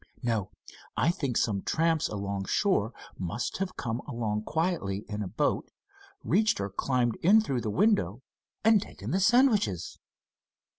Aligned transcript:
No, 0.23 0.49
I 0.97 1.11
think 1.11 1.37
some 1.37 1.61
tramps 1.61 2.07
along 2.07 2.45
shore 2.45 2.91
must 3.19 3.57
have 3.57 3.77
come 3.77 3.99
along 4.07 4.45
quietly 4.45 5.05
in 5.07 5.21
a 5.21 5.27
boat, 5.27 5.69
reached 6.23 6.59
or 6.59 6.71
climbed 6.71 7.17
in 7.17 7.39
through 7.39 7.61
the 7.61 7.69
window 7.69 8.23
and 8.63 8.81
taken 8.81 9.11
the 9.11 9.19
sandwiches." 9.19 9.99